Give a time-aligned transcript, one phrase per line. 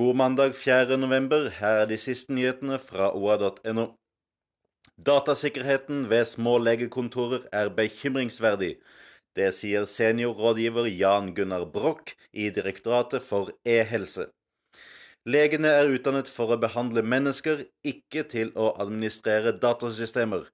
[0.00, 0.96] God mandag 4.
[0.96, 1.50] november.
[1.50, 3.82] Her er de siste nyhetene fra oa.no.
[4.96, 8.70] Datasikkerheten ved små legekontorer er bekymringsverdig.
[9.36, 14.30] Det sier seniorrådgiver Jan Gunnar Broch i Direktoratet for e-helse.
[15.28, 20.48] Legene er utdannet for å behandle mennesker, ikke til å administrere datasystemer.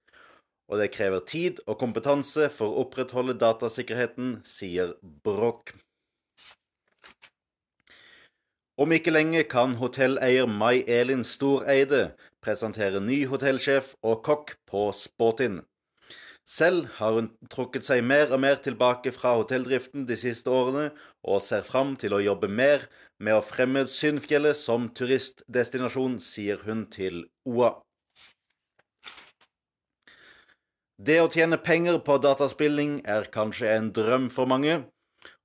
[0.66, 5.70] Og det krever tid og kompetanse for å opprettholde datasikkerheten, sier Broch.
[8.76, 12.10] Om ikke lenge kan hotelleier Mai Elin Storeide
[12.44, 15.62] presentere ny hotellsjef og kokk på Spåtind.
[16.44, 20.90] Selv har hun trukket seg mer og mer tilbake fra hotelldriften de siste årene,
[21.24, 22.84] og ser fram til å jobbe mer
[23.16, 27.72] med å fremme Syndfjellet som turistdestinasjon, sier hun til OA.
[31.00, 34.82] Det å tjene penger på dataspilling er kanskje en drøm for mange,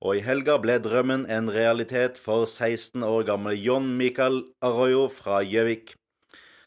[0.00, 5.40] og i helga ble drømmen en realitet for 16 år gamle John Mikael Arroyo fra
[5.46, 5.94] Gjøvik.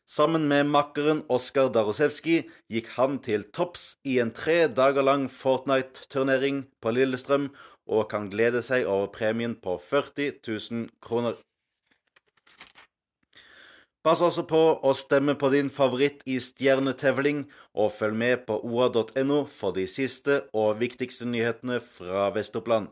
[0.06, 6.68] Sammen med makkeren Oskar Darosevskij gikk han til topps i en tre dager lang Fortnite-turnering
[6.82, 7.50] på Lillestrøm,
[7.90, 11.38] og kan glede seg over premien på 40 000 kroner.
[14.06, 19.40] Pass også på å stemme på din favoritt i stjernetevling, og følg med på oa.no
[19.50, 22.92] for de siste og viktigste nyhetene fra Vest-Oppland.